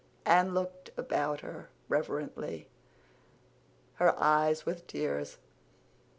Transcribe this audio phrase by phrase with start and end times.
[0.25, 2.67] Anne looked about her reverently,
[3.97, 5.37] her eyes with tears.